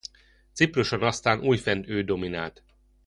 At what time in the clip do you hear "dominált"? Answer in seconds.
2.03-2.63